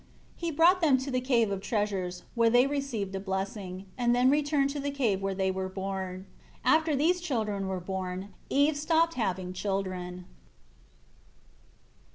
[0.39, 4.15] 13 He brought them to the Cave of Treasures, where they received a blessing, and
[4.15, 6.25] then returned to the cave where they were born.
[6.65, 10.25] After these children were born, Eve stopped having children.